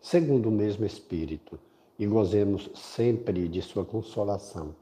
[0.00, 1.58] segundo o mesmo Espírito,
[1.98, 4.74] e gozemos sempre de Sua consolação.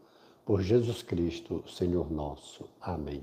[0.46, 2.64] Por Jesus Cristo, Senhor nosso.
[2.80, 3.22] Amém.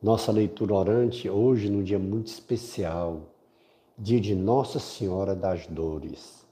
[0.00, 3.22] Nossa leitura orante hoje, num dia muito especial,
[3.98, 6.46] dia de Nossa Senhora das Dores.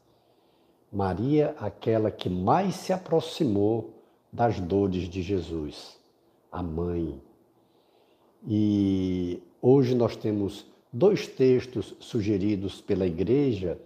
[0.93, 3.95] Maria, aquela que mais se aproximou
[4.33, 5.97] das dores de Jesus,
[6.51, 7.21] a mãe.
[8.47, 13.79] E hoje nós temos dois textos sugeridos pela igreja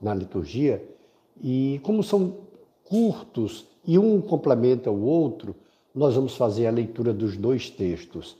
[0.00, 0.82] na liturgia,
[1.42, 2.38] e como são
[2.84, 5.54] curtos e um complementa o outro,
[5.94, 8.36] nós vamos fazer a leitura dos dois textos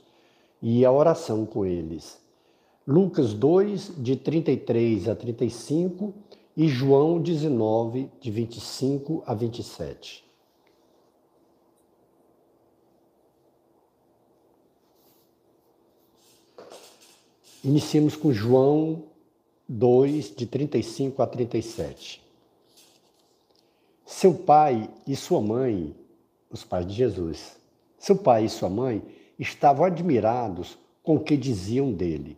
[0.61, 2.19] e a oração com eles.
[2.87, 6.13] Lucas 2, de 33 a 35
[6.55, 10.23] e João 19, de 25 a 27.
[17.63, 19.03] Iniciemos com João
[19.73, 22.21] 2, de 35 a 37.
[24.05, 25.95] Seu pai e sua mãe,
[26.51, 27.55] os pais de Jesus,
[27.97, 29.01] seu pai e sua mãe
[29.39, 32.37] estavam admirados com o que diziam dele.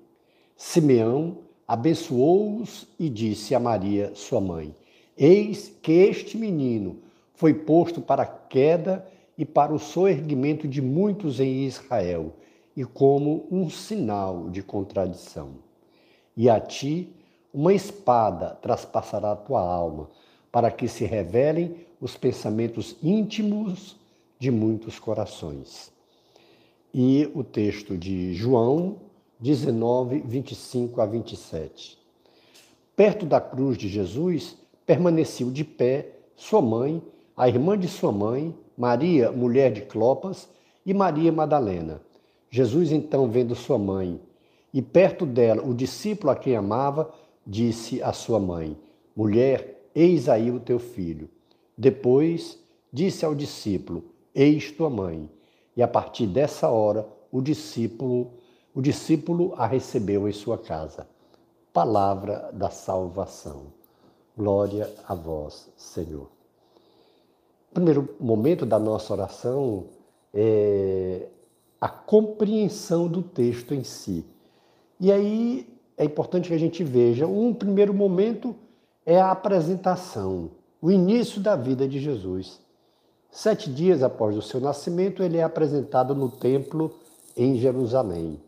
[0.56, 4.75] Simeão abençoou-os e disse a Maria, sua mãe:
[5.18, 7.00] Eis que este menino
[7.34, 12.31] foi posto para a queda e para o soerguimento de muitos em Israel,
[12.78, 15.56] e como um sinal de contradição.
[16.38, 17.09] E a ti
[17.54, 20.09] uma espada traspassará a tua alma,
[20.52, 23.96] para que se revelem os pensamentos íntimos
[24.40, 25.92] de muitos corações.
[26.94, 28.97] E o texto de João
[29.40, 31.97] 19, 25 a 27.
[32.96, 37.02] Perto da cruz de Jesus, permaneceu de pé sua mãe,
[37.35, 40.47] a irmã de sua mãe, Maria, mulher de Clopas,
[40.85, 42.02] e Maria Madalena.
[42.50, 44.20] Jesus, então, vendo sua mãe,
[44.74, 47.12] e perto dela o discípulo a quem amava,
[47.46, 48.78] disse à sua mãe:
[49.16, 51.30] Mulher, eis aí o teu filho.
[51.78, 52.59] Depois
[52.92, 55.30] disse ao discípulo: Eis tua mãe.
[55.76, 58.34] E a partir dessa hora, o discípulo,
[58.74, 61.08] o discípulo a recebeu em sua casa.
[61.72, 63.74] Palavra da salvação.
[64.38, 66.30] Glória a vós, Senhor.
[67.74, 69.86] Primeiro momento da nossa oração
[70.32, 71.28] é
[71.82, 74.26] a compreensão do texto em si.
[75.00, 77.28] E aí é importante que a gente veja.
[77.28, 78.56] Um primeiro momento
[79.06, 82.59] é a apresentação, o início da vida de Jesus.
[83.31, 86.94] Sete dias após o seu nascimento, ele é apresentado no templo
[87.36, 88.40] em Jerusalém.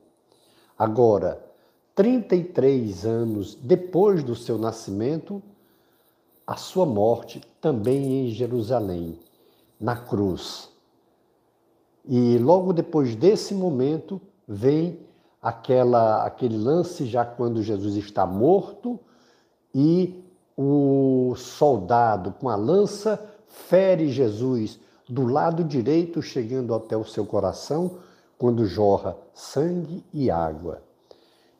[0.77, 1.43] Agora,
[1.95, 5.41] 33 anos depois do seu nascimento,
[6.45, 9.17] a sua morte também em Jerusalém,
[9.79, 10.69] na cruz.
[12.07, 14.99] E logo depois desse momento vem
[15.45, 18.99] aquela, aquele lance já quando Jesus está morto
[19.75, 20.25] e
[20.57, 27.99] o soldado com a lança fere Jesus do lado direito, chegando até o seu coração,
[28.39, 30.81] quando jorra sangue e água.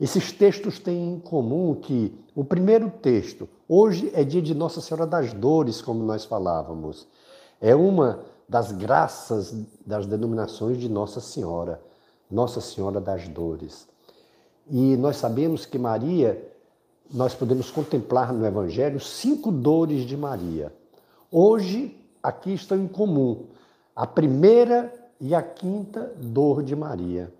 [0.01, 5.06] Esses textos têm em comum que o primeiro texto, hoje é dia de Nossa Senhora
[5.06, 7.07] das Dores, como nós falávamos,
[7.62, 11.79] é uma das graças das denominações de Nossa Senhora.
[12.35, 13.88] Nossa Senhora das Dores.
[14.69, 16.46] E nós sabemos que Maria,
[17.09, 20.74] nós podemos contemplar no Evangelho cinco dores de Maria.
[21.31, 23.45] Hoje, aqui estão em comum
[23.95, 27.34] a primeira e a quinta dor de Maria.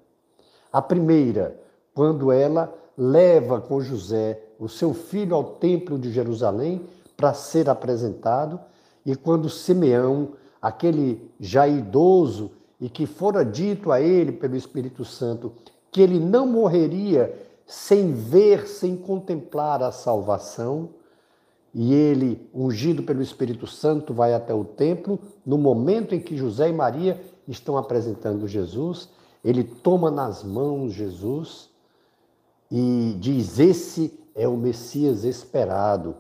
[0.72, 1.60] A primeira,
[1.94, 8.62] quando ela leva com José o seu filho ao templo de Jerusalém para ser apresentado,
[9.06, 10.30] e quando Simeão,
[10.62, 15.54] aquele já idoso, e que fora dito a ele pelo Espírito Santo
[15.92, 17.34] que ele não morreria
[17.66, 20.90] sem ver, sem contemplar a salvação,
[21.74, 25.20] e ele, ungido pelo Espírito Santo, vai até o templo.
[25.46, 29.10] No momento em que José e Maria estão apresentando Jesus,
[29.44, 31.70] ele toma nas mãos Jesus
[32.72, 36.16] e diz: Esse é o Messias esperado.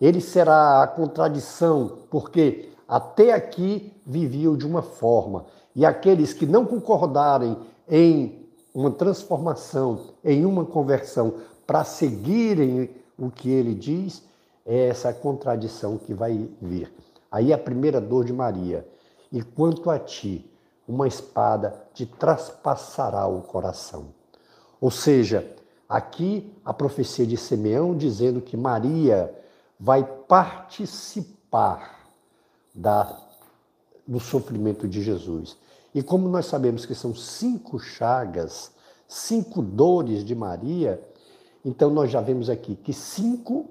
[0.00, 5.46] Ele será a contradição, porque até aqui viviam de uma forma,
[5.76, 7.56] e aqueles que não concordarem
[7.88, 11.34] em uma transformação, em uma conversão,
[11.64, 14.24] para seguirem o que ele diz,
[14.66, 16.92] é essa contradição que vai vir.
[17.30, 18.84] Aí a primeira dor de Maria.
[19.30, 20.50] E quanto a ti,
[20.88, 24.06] uma espada te traspassará o coração.
[24.80, 25.48] Ou seja,
[25.88, 29.32] aqui a profecia de Simeão dizendo que Maria
[29.78, 31.99] vai participar
[32.74, 33.18] da,
[34.06, 35.56] do sofrimento de Jesus.
[35.94, 38.72] E como nós sabemos que são cinco chagas,
[39.08, 41.02] cinco dores de Maria,
[41.64, 43.70] então nós já vemos aqui que cinco,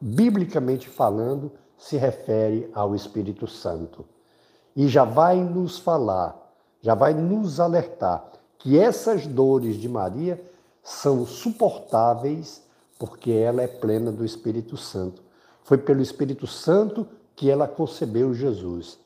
[0.00, 4.04] biblicamente falando, se refere ao Espírito Santo.
[4.76, 6.36] E já vai nos falar,
[6.80, 10.42] já vai nos alertar que essas dores de Maria
[10.82, 12.62] são suportáveis
[12.98, 15.22] porque ela é plena do Espírito Santo.
[15.62, 17.06] Foi pelo Espírito Santo
[17.38, 18.98] que ela concebeu Jesus.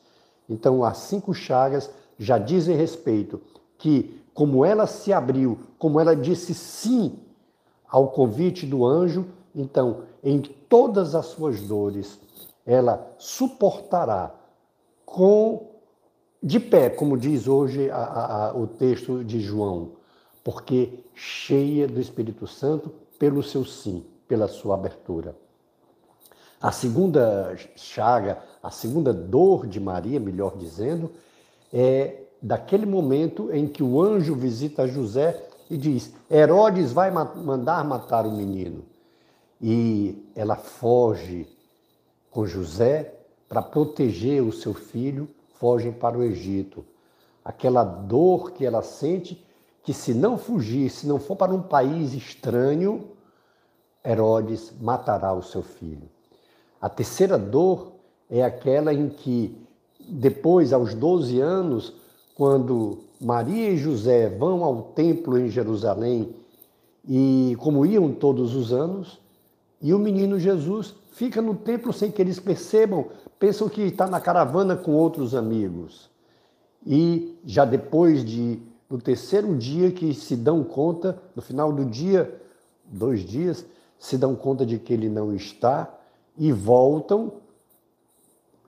[0.49, 3.39] Então, as cinco chagas já dizem respeito
[3.77, 7.19] que, como ela se abriu, como ela disse sim
[7.87, 12.19] ao convite do anjo, então, em todas as suas dores,
[12.65, 14.33] ela suportará
[15.05, 15.67] com
[16.41, 19.91] de pé, como diz hoje a, a, a, o texto de João,
[20.43, 25.42] porque cheia do Espírito Santo pelo seu sim, pela sua abertura.
[26.63, 31.11] A segunda chaga, a segunda dor de Maria, melhor dizendo,
[31.73, 38.25] é daquele momento em que o anjo visita José e diz: Herodes vai mandar matar
[38.25, 38.85] o menino.
[39.61, 41.49] E ela foge
[42.31, 43.13] com José
[43.49, 46.85] para proteger o seu filho, foge para o Egito.
[47.43, 49.45] Aquela dor que ela sente,
[49.83, 53.11] que se não fugir, se não for para um país estranho,
[54.01, 56.09] Herodes matará o seu filho.
[56.83, 57.93] A terceira dor
[58.29, 59.55] é aquela em que,
[60.01, 61.93] depois, aos 12 anos,
[62.35, 66.35] quando Maria e José vão ao templo em Jerusalém,
[67.07, 69.17] e como iam todos os anos,
[69.81, 73.05] e o menino Jesus fica no templo sem que eles percebam,
[73.39, 76.09] pensam que está na caravana com outros amigos.
[76.85, 78.59] E já depois de
[78.89, 82.41] no terceiro dia que se dão conta, no final do dia,
[82.83, 83.65] dois dias,
[83.97, 86.02] se dão conta de que ele não está
[86.37, 87.33] e voltam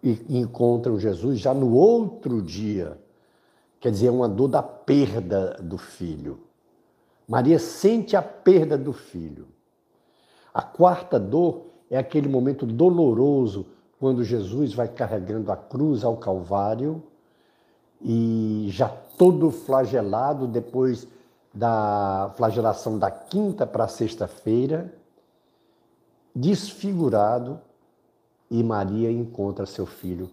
[0.03, 3.00] e encontram Jesus já no outro dia.
[3.79, 6.39] Quer dizer, é uma dor da perda do filho.
[7.27, 9.47] Maria sente a perda do filho.
[10.53, 13.65] A quarta dor é aquele momento doloroso
[14.00, 17.01] quando Jesus vai carregando a cruz ao Calvário
[18.01, 21.07] e já todo flagelado depois
[21.53, 24.94] da flagelação da quinta para sexta-feira,
[26.36, 27.60] desfigurado,
[28.52, 30.30] e Maria encontra seu filho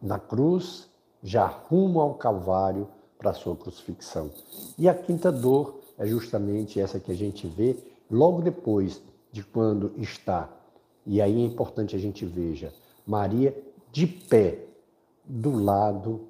[0.00, 0.88] na cruz,
[1.22, 2.86] já rumo ao Calvário
[3.18, 4.30] para sua crucifixão.
[4.78, 7.76] E a quinta dor é justamente essa que a gente vê
[8.10, 10.48] logo depois de quando está
[11.06, 12.72] e aí é importante a gente veja
[13.06, 13.54] Maria
[13.92, 14.58] de pé
[15.24, 16.22] do lado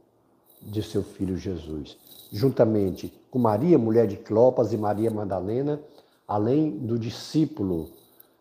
[0.61, 1.97] de seu filho Jesus,
[2.33, 5.81] juntamente com Maria, mulher de Clopas, e Maria Madalena,
[6.27, 7.91] além do discípulo,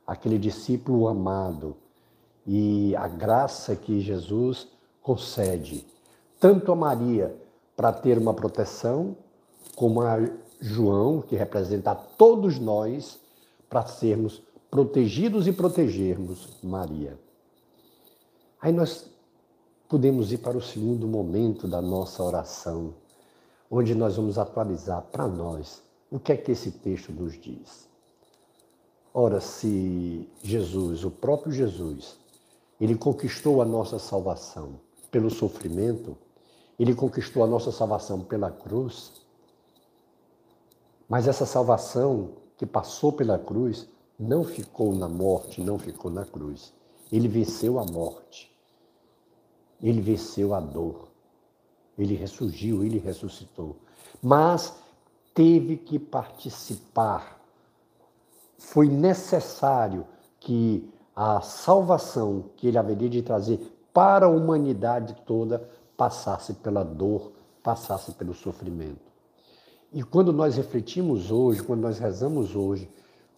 [0.06, 1.76] aquele discípulo amado,
[2.46, 4.68] e a graça que Jesus
[5.02, 5.86] concede,
[6.40, 7.36] tanto a Maria
[7.76, 9.16] para ter uma proteção,
[9.76, 10.18] como a
[10.60, 13.20] João, que representa a todos nós,
[13.70, 17.18] para sermos protegidos e protegermos Maria.
[18.62, 19.10] Aí nós
[19.90, 22.94] podemos ir para o segundo momento da nossa oração,
[23.70, 25.82] onde nós vamos atualizar para nós
[26.12, 27.90] o que é que esse texto nos diz.
[29.14, 32.18] Ora, se Jesus, o próprio Jesus,
[32.82, 34.80] ele conquistou a nossa salvação
[35.12, 36.18] pelo sofrimento,
[36.80, 39.12] ele conquistou a nossa salvação pela cruz,
[41.08, 46.74] mas essa salvação que passou pela cruz não ficou na morte, não ficou na cruz.
[47.12, 48.52] Ele venceu a morte.
[49.82, 51.10] Ele venceu a dor.
[51.98, 53.76] Ele ressurgiu, ele ressuscitou.
[54.22, 54.74] Mas
[55.34, 57.43] teve que participar.
[58.64, 60.06] Foi necessário
[60.40, 63.60] que a salvação que ele haveria de trazer
[63.94, 69.12] para a humanidade toda passasse pela dor, passasse pelo sofrimento.
[69.92, 72.90] E quando nós refletimos hoje, quando nós rezamos hoje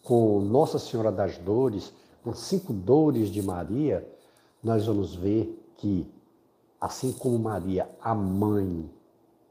[0.04, 1.92] com Nossa Senhora das Dores,
[2.24, 4.08] com cinco dores de Maria,
[4.64, 6.08] nós vamos ver que,
[6.80, 8.90] assim como Maria, a mãe,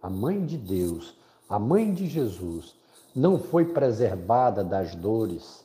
[0.00, 1.14] a mãe de Deus,
[1.48, 2.74] a mãe de Jesus,
[3.14, 5.63] não foi preservada das dores,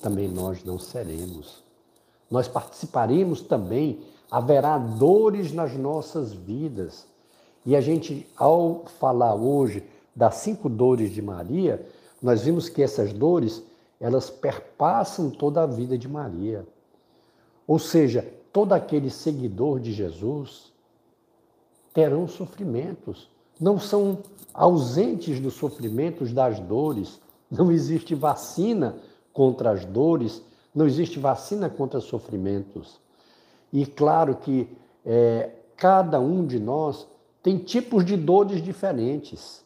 [0.00, 1.62] também nós não seremos.
[2.30, 7.06] Nós participaremos também, haverá dores nas nossas vidas.
[7.64, 9.84] E a gente, ao falar hoje
[10.14, 11.86] das cinco dores de Maria,
[12.20, 13.62] nós vimos que essas dores
[14.00, 16.66] elas perpassam toda a vida de Maria.
[17.66, 20.72] Ou seja, todo aquele seguidor de Jesus
[21.92, 23.28] terão sofrimentos.
[23.58, 24.18] Não são
[24.52, 27.20] ausentes dos sofrimentos, das dores.
[27.50, 28.96] Não existe vacina
[29.34, 30.40] contra as dores,
[30.74, 32.98] não existe vacina contra sofrimentos.
[33.72, 34.68] E claro que
[35.04, 37.06] é, cada um de nós
[37.42, 39.62] tem tipos de dores diferentes.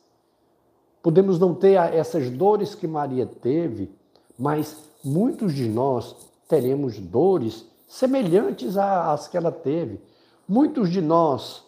[1.01, 3.91] Podemos não ter essas dores que Maria teve,
[4.37, 6.17] mas muitos de nós
[6.49, 10.01] teremos dores semelhantes às que ela teve.
[10.49, 11.63] Muitos de nós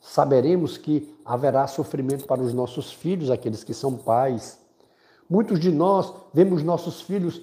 [0.00, 4.58] saberemos que haverá sofrimento para os nossos filhos, aqueles que são pais.
[5.34, 7.42] Muitos de nós vemos nossos filhos,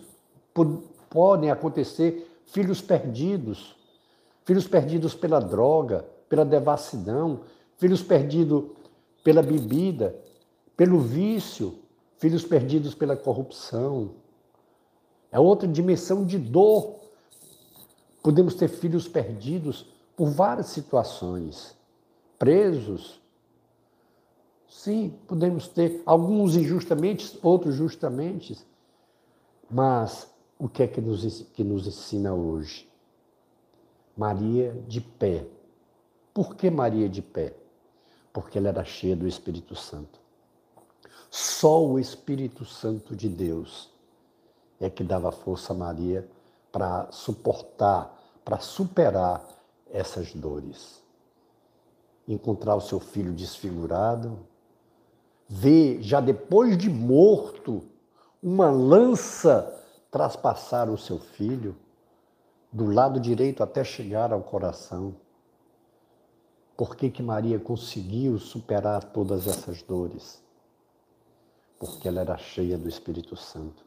[1.10, 3.76] podem acontecer filhos perdidos,
[4.46, 7.42] filhos perdidos pela droga, pela devassidão,
[7.76, 8.64] filhos perdidos
[9.26, 10.16] pela bebida,
[10.78, 11.80] pelo vício,
[12.18, 14.12] filhos perdidos pela corrupção.
[15.30, 16.96] É outra dimensão de dor.
[18.24, 21.76] Podemos ter filhos perdidos por várias situações,
[22.40, 23.21] presos.
[24.72, 28.58] Sim, podemos ter alguns injustamente, outros justamente.
[29.70, 32.90] Mas o que é que nos, que nos ensina hoje?
[34.16, 35.46] Maria de pé.
[36.34, 37.54] Por que Maria de pé?
[38.32, 40.20] Porque ela era cheia do Espírito Santo.
[41.30, 43.92] Só o Espírito Santo de Deus
[44.80, 46.28] é que dava força a Maria
[46.72, 49.46] para suportar, para superar
[49.92, 51.04] essas dores.
[52.26, 54.50] Encontrar o seu filho desfigurado,
[55.52, 57.84] ver, já depois de morto,
[58.42, 59.78] uma lança
[60.10, 61.76] traspassar o seu filho
[62.72, 65.14] do lado direito até chegar ao coração.
[66.78, 70.42] Por que, que Maria conseguiu superar todas essas dores?
[71.78, 73.84] Porque ela era cheia do Espírito Santo.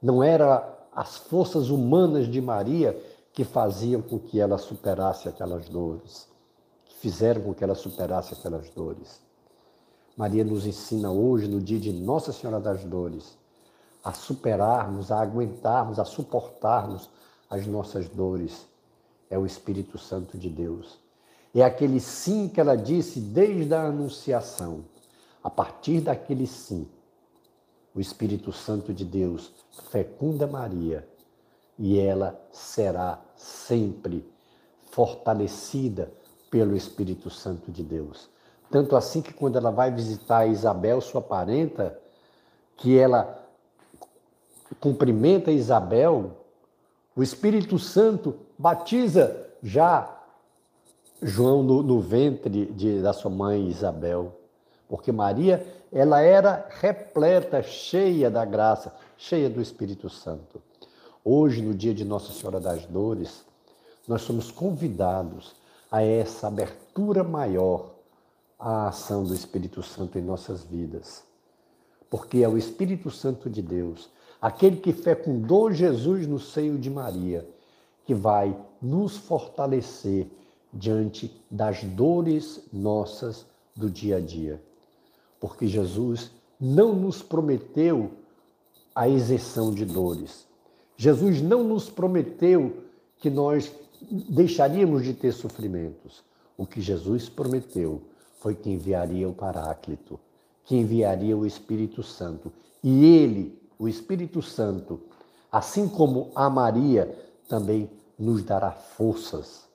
[0.00, 2.98] Não era as forças humanas de Maria
[3.34, 6.26] que faziam com que ela superasse aquelas dores,
[6.86, 9.27] que fizeram com que ela superasse aquelas dores.
[10.18, 13.38] Maria nos ensina hoje, no dia de Nossa Senhora das Dores,
[14.02, 17.08] a superarmos, a aguentarmos, a suportarmos
[17.48, 18.66] as nossas dores
[19.30, 20.98] é o Espírito Santo de Deus.
[21.54, 24.84] É aquele sim que ela disse desde a Anunciação.
[25.40, 26.88] A partir daquele sim,
[27.94, 29.52] o Espírito Santo de Deus
[29.88, 31.08] fecunda Maria
[31.78, 34.28] e ela será sempre
[34.90, 36.12] fortalecida
[36.50, 38.28] pelo Espírito Santo de Deus.
[38.70, 41.98] Tanto assim que quando ela vai visitar Isabel, sua parenta,
[42.76, 43.38] que ela
[44.80, 46.32] cumprimenta Isabel,
[47.16, 50.14] o Espírito Santo batiza já
[51.20, 54.36] João no, no ventre de, da sua mãe Isabel,
[54.88, 60.62] porque Maria ela era repleta, cheia da graça, cheia do Espírito Santo.
[61.24, 63.44] Hoje, no dia de Nossa Senhora das Dores,
[64.06, 65.56] nós somos convidados
[65.90, 67.97] a essa abertura maior
[68.58, 71.22] à ação do Espírito Santo em nossas vidas.
[72.10, 74.10] Porque é o Espírito Santo de Deus
[74.40, 77.48] aquele que fecundou Jesus no seio de Maria,
[78.04, 80.28] que vai nos fortalecer
[80.72, 84.62] diante das dores nossas do dia a dia.
[85.40, 88.10] Porque Jesus não nos prometeu
[88.94, 90.46] a isenção de dores.
[90.96, 92.84] Jesus não nos prometeu
[93.18, 93.72] que nós
[94.10, 96.24] deixaríamos de ter sofrimentos.
[96.56, 98.02] O que Jesus prometeu
[98.38, 100.18] foi que enviaria o Paráclito,
[100.64, 102.52] que enviaria o Espírito Santo.
[102.82, 105.00] E ele o Espírito Santo,
[105.50, 107.16] assim como a Maria,
[107.48, 109.66] também nos dará forças,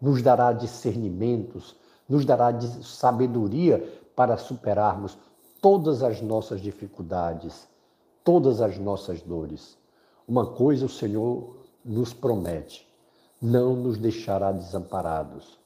[0.00, 1.76] nos dará discernimentos,
[2.08, 5.16] nos dará sabedoria para superarmos
[5.60, 7.68] todas as nossas dificuldades,
[8.24, 9.78] todas as nossas dores.
[10.26, 12.88] Uma coisa o Senhor nos promete:
[13.40, 15.58] não nos deixará desamparados.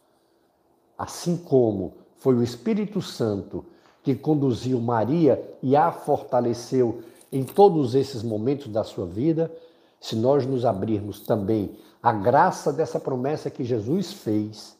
[0.99, 1.95] Assim como
[2.25, 3.67] foi o Espírito Santo
[4.03, 9.55] que conduziu Maria e a fortaleceu em todos esses momentos da sua vida,
[10.01, 14.75] se nós nos abrirmos também à graça dessa promessa que Jesus fez,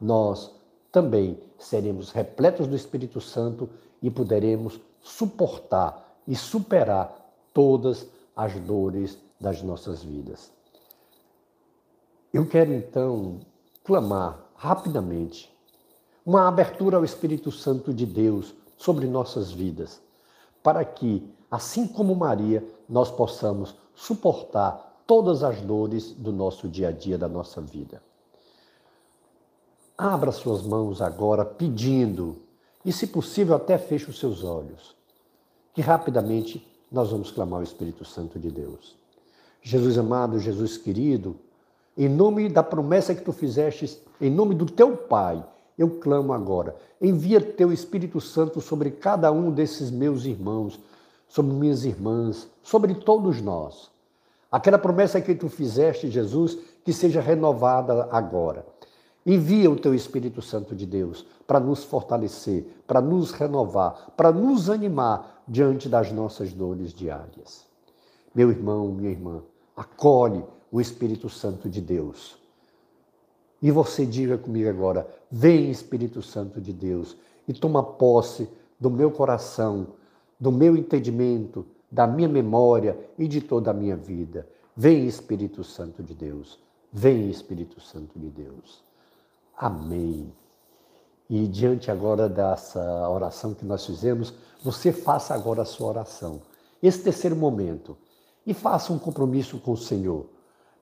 [0.00, 0.54] nós
[0.92, 3.68] também seremos repletos do Espírito Santo
[4.00, 7.12] e poderemos suportar e superar
[7.52, 10.52] todas as dores das nossas vidas.
[12.32, 13.40] Eu quero então
[13.82, 15.52] clamar rapidamente
[16.24, 20.00] uma abertura ao Espírito Santo de Deus sobre nossas vidas,
[20.62, 21.22] para que
[21.54, 27.28] assim como Maria, nós possamos suportar todas as dores do nosso dia a dia, da
[27.28, 28.02] nossa vida.
[29.96, 32.42] Abra suas mãos agora pedindo,
[32.84, 34.96] e se possível até feche os seus olhos,
[35.72, 38.96] que rapidamente nós vamos clamar o Espírito Santo de Deus.
[39.62, 41.36] Jesus amado, Jesus querido,
[41.96, 45.44] em nome da promessa que tu fizeste, em nome do teu Pai,
[45.76, 46.76] eu clamo agora.
[47.00, 50.78] Envia teu Espírito Santo sobre cada um desses meus irmãos,
[51.28, 53.90] sobre minhas irmãs, sobre todos nós.
[54.50, 58.64] Aquela promessa que tu fizeste, Jesus, que seja renovada agora.
[59.26, 64.70] Envia o teu Espírito Santo de Deus para nos fortalecer, para nos renovar, para nos
[64.70, 67.64] animar diante das nossas dores diárias.
[68.34, 69.42] Meu irmão, minha irmã,
[69.76, 72.36] acolhe o Espírito Santo de Deus.
[73.64, 77.16] E você diga comigo agora: vem Espírito Santo de Deus
[77.48, 78.46] e toma posse
[78.78, 79.86] do meu coração,
[80.38, 84.46] do meu entendimento, da minha memória e de toda a minha vida.
[84.76, 86.58] Vem Espírito Santo de Deus.
[86.92, 88.84] Vem Espírito Santo de Deus.
[89.56, 90.30] Amém.
[91.30, 96.42] E diante agora dessa oração que nós fizemos, você faça agora a sua oração.
[96.82, 97.96] Esse terceiro momento.
[98.46, 100.26] E faça um compromisso com o Senhor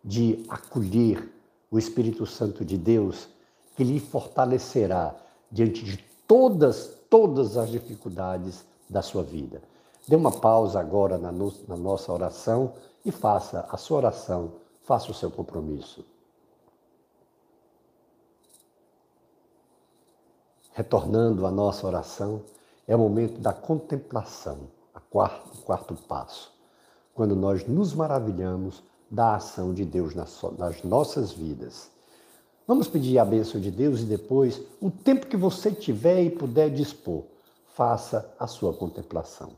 [0.04, 1.30] de acolher
[1.72, 3.28] o Espírito Santo de Deus,
[3.74, 5.16] que lhe fortalecerá
[5.50, 5.96] diante de
[6.28, 9.60] todas, todas as dificuldades da sua vida.
[10.06, 12.74] Dê uma pausa agora na, no, na nossa oração
[13.04, 14.52] e faça a sua oração,
[14.84, 16.04] faça o seu compromisso.
[20.72, 22.42] retornando à nossa oração,
[22.86, 24.68] é o momento da contemplação,
[25.10, 26.52] quarto, o quarto passo,
[27.14, 28.82] quando nós nos maravilhamos
[29.12, 31.90] da ação de Deus nas, nossas vidas.
[32.66, 36.70] Vamos pedir a bênção de Deus e depois, o tempo que você tiver e puder
[36.70, 37.24] dispor,
[37.74, 39.50] faça a sua contemplação.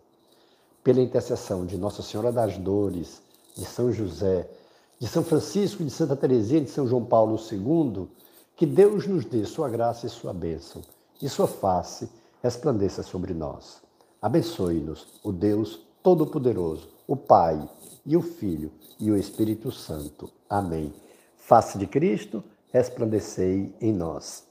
[0.83, 3.23] Pela intercessão de Nossa Senhora das Dores,
[3.57, 4.51] de São José,
[4.99, 8.09] de São Francisco, de Santa Teresinha, de São João Paulo II,
[8.57, 10.83] que Deus nos dê sua graça e sua bênção
[11.23, 12.09] e sua face
[12.43, 13.81] resplandeça sobre nós.
[14.21, 17.69] Abençoe-nos, o Deus Todo-Poderoso, o Pai
[18.07, 18.71] e o Filho
[19.01, 20.31] e o Espírito Santo.
[20.49, 20.93] Amém.
[21.37, 22.43] Face de Cristo,
[22.73, 24.47] resplandecei em nós.